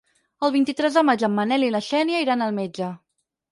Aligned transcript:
El 0.45 0.53
vint-i-tres 0.55 0.97
de 0.99 1.03
maig 1.09 1.27
en 1.29 1.33
Manel 1.35 1.67
i 1.69 1.71
na 1.77 1.83
Xènia 1.91 2.25
iran 2.25 2.45
al 2.49 2.59
metge. 2.63 2.91